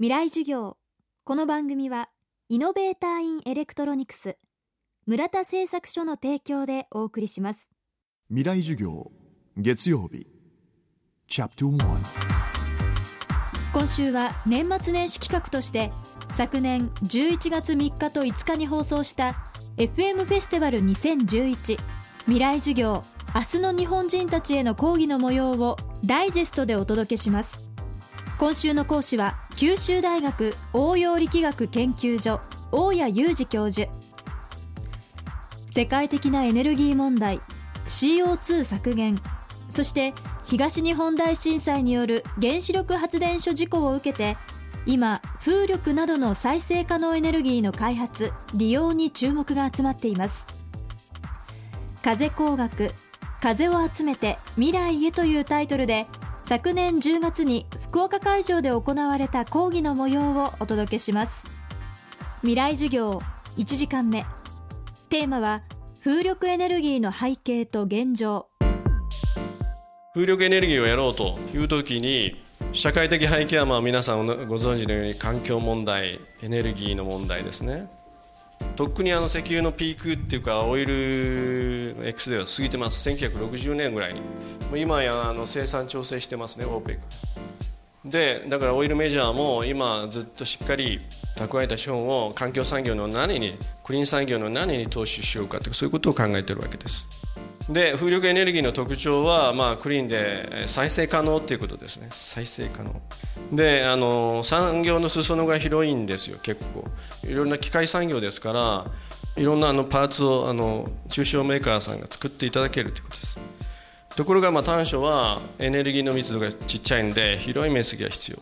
[0.00, 0.76] 未来授業。
[1.22, 2.08] この番組は
[2.48, 4.36] イノベーターインエレクトロニクス
[5.06, 7.70] 村田製作所の提供でお送りします。
[8.28, 9.12] 未来授業
[9.56, 10.26] 月曜日
[11.28, 11.78] チャプト1
[13.72, 15.92] 今週は年末年始企画として
[16.32, 19.36] 昨年11月3日と5日に放送した
[19.76, 21.78] FM フェスティバル2011
[22.24, 27.73] 未来授業明日の日本人たちへの講義の模様をダイジェストでお届けします
[28.38, 32.40] 今週の講師は九州大学応用力学研究所
[32.72, 33.88] 大谷裕二教授。
[35.70, 37.40] 世界的なエネルギー問題
[37.86, 39.20] CO2 削減
[39.68, 44.36] そして東日本大震災による原子力発電所事故を受けて
[44.86, 50.46] 今風力などの再生可能エネルギーの開発利用に注目が集まっています。
[52.02, 52.92] 風工学
[53.40, 56.06] 風を集めて未来へというタイトルで
[56.44, 61.46] 昨年10月に福岡会場で行われた講義の模様をお届けします。
[62.40, 63.22] 未来授業
[63.56, 64.26] 1時間目。
[65.10, 65.62] テーマは
[66.02, 68.48] 風力エネルギーの背景と現状。
[70.12, 72.42] 風力エネルギーをやろうという時に
[72.72, 77.88] 社会的背景はまあ皆さんご存知のように環境問題エネルギーの問題ですね。
[78.74, 83.08] とっくにあの石油のピークっていうかオイル X では過ぎてます。
[83.08, 84.20] 1960年ぐらいに。
[84.20, 84.26] も
[84.72, 86.98] う今やあの生産調整してますね OPEC
[88.04, 91.00] でだからオイルメジャーも今ずっとしっかり
[91.36, 97.06] 蓄えた資本を環境産業の何にクリーン産業の何に投資しようかというそういうことを考えてるわけです。
[97.68, 102.08] で風力エネルギーの特徴は、まあ、クリーンで再生可能っていうことですね。
[102.10, 103.00] 再生可能。
[103.52, 106.84] であの産業の裾野が広いんですよ結構。
[107.26, 108.86] いろんな機械産業ですから
[109.36, 113.40] いろんなあのパーツをあの中小メーカーさんが作っていただけるということです。
[114.16, 118.38] ところがまあ短所はエネルギーの密度がちっちゃいんで広い面積が必要。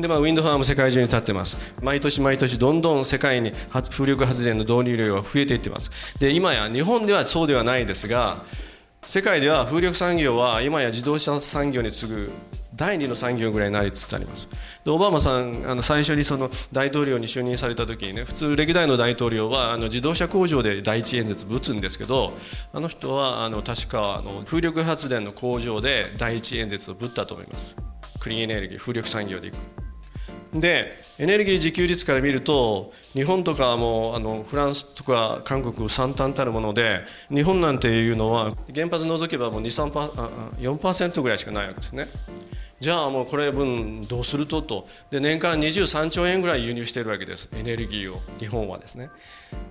[0.00, 1.56] でまあ、ウィンドファーム世界中に立ってます。
[1.80, 5.90] 毎年毎年どんどん世界に風力発電の導入量が増えていってます。
[6.18, 8.44] で今や日本ではそうではないですが
[9.02, 12.30] 世界では風力産業は今や自動車産業に次ぐ
[12.76, 14.48] 第二の産業ぐらいになりつつあります。
[14.84, 22.34] でオバマさんあの最初にその大統領に就任された時にね普通歴代の大統領はあの自動車工場で第一演説ぶつんですけど
[22.72, 27.76] あの人はあの確かあの風力発電の工場で第一演説をぶったと思います。
[28.20, 29.56] クリーンエネルギー風力産業でいく。
[30.52, 37.00] でエネルギー自給率から見ると日本とかもあのフランスとか韓国惨憺たるもので
[37.30, 42.08] 日本なんていうのは原発除けばもう4%ぐらいしかないわけですね。
[42.78, 44.60] じゃあもうこれ分どうすると？
[44.60, 44.86] と。
[45.10, 47.48] で年間23兆円ぐらい輸入しているわけです。
[47.54, 48.20] エネルギーを。
[48.38, 49.08] 日本はですね。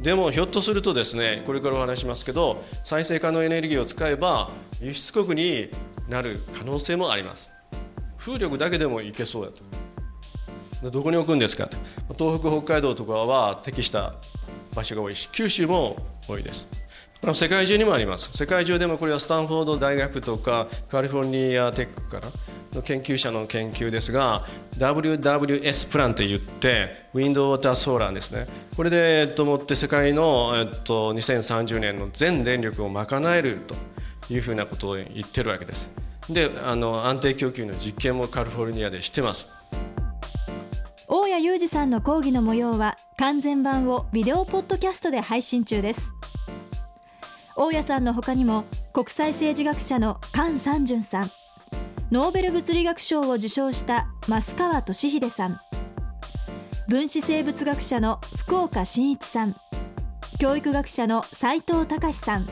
[0.00, 5.68] でもひょっとするとですねこれからお話しますけど再生可能エネルギーを使えば輸出国に
[6.08, 7.50] なる可能性もあります。
[8.16, 9.52] 風力だけでもいけそうだ
[10.82, 10.90] と。
[10.90, 11.68] どこに置くんですか？
[12.18, 14.14] 東北北海道とかは適した
[14.74, 15.96] 場所が多いし九州も
[16.26, 16.66] 多いです。
[17.34, 18.30] 世界中にもあります。
[18.36, 22.28] 世界中でもこれはスタンフォード大学とかカリフォルニアテックから
[22.76, 24.44] の研究者の研究ですが
[24.78, 28.46] WWS プランといってウィンドウォーターソーラーですね。
[28.76, 33.74] これで、えっと、もって世界の、えっと、2030年の全電力を賄えると
[34.32, 35.90] いうふうなことを言ってるわけです。
[36.30, 39.48] であの安定供給の実験もカリフォルニアでしてます。
[41.08, 46.12] 大谷裕二さんの講義の模様は完全版をビデオポッドキャストで配信中です。
[47.54, 51.30] 大谷さんの他にも国際政治学者の菅三淳さん
[52.12, 55.60] ノーベル物理学賞を受賞した増川俊秀さん。
[56.86, 59.56] 分子生物学者の福岡伸一さん。
[60.38, 62.48] 教育学者の斉藤隆さん。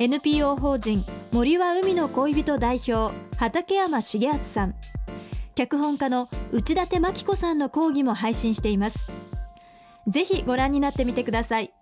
[0.00, 4.74] NPO 法人森は海の恋人代表畠山重敦さん。
[5.54, 9.08] 脚本家の内館真紀子さんの講義も配信しています。
[10.08, 11.72] ぜひご覧になってみてください。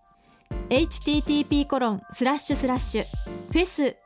[0.68, 3.04] http コロンスラッシュスラッシュ。
[3.52, 3.96] フェス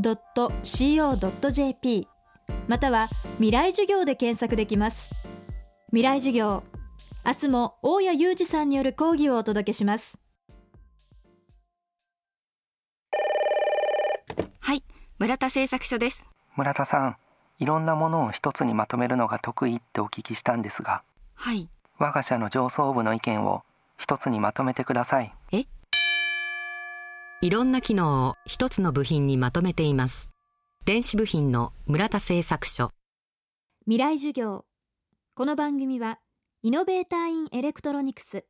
[0.00, 2.08] .jfn.co.jp
[2.68, 5.10] または未来授業で検索できます。
[5.88, 6.62] 未来授業。
[7.24, 10.18] 明日も大谷裕二さんによる講義をお届けします。
[14.60, 14.82] はい。
[15.18, 16.26] 村田製作所です。
[16.56, 17.16] 村田さん
[17.58, 21.02] いろんなものを一つにまとめるのが得意ってお聞きしたんですが。
[21.34, 21.68] はい。
[21.98, 23.62] 我が社の上層部の意見を
[23.98, 25.32] 一つにまとめてください。
[25.52, 25.64] え？
[27.42, 30.30] いろんな機能を一つの部品にまとめています。
[30.84, 32.92] 電子部品の村田製作所。
[33.84, 34.64] 未来授業。
[35.34, 36.20] この番組は
[36.62, 38.44] イノベーターインエレクトロニクス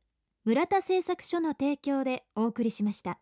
[0.45, 3.17] 村田製作所の提供でお送りしました。